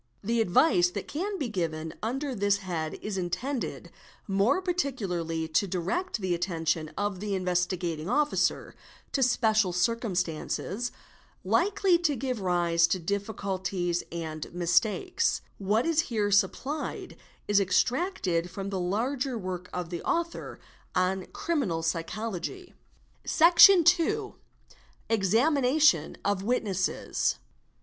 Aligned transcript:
The 0.23 0.41
advice 0.41 0.89
that 0.89 1.07
can 1.07 1.37
be 1.37 1.47
given' 1.47 1.93
under 2.01 2.33
this 2.33 2.57
head 2.57 2.95
is 3.03 3.19
intended 3.19 3.91
more 4.27 4.59
particularly 4.59 5.47
to 5.49 5.67
direct 5.67 6.19
the 6.21 6.33
attention 6.33 6.89
of 6.97 7.19
the 7.19 7.35
Investigating 7.35 8.09
Officer 8.09 8.73
to 9.11 9.21
special 9.21 9.71
circumstances 9.71 10.91
likely 11.43 11.99
to 11.99 12.15
give 12.15 12.41
rise 12.41 12.87
to 12.87 12.97
difficulties 12.97 14.01
and 14.11 14.51
mistakes, 14.51 15.41
What 15.59 15.85
is 15.85 15.99
here 16.09 16.31
supplied 16.31 17.15
is 17.47 17.59
extracted 17.59 18.49
from 18.49 18.71
the 18.71 18.79
larger 18.79 19.37
work 19.37 19.69
of 19.71 19.91
the 19.91 20.01
author 20.01 20.59
on" 20.95 21.25
Criminal 21.31 21.83
Psychology 21.83 22.73
"©, 23.25 23.29
Section 23.29 23.85
II.—Examination 23.99 26.17
of 26.25 26.41
Witnesses. 26.41 27.35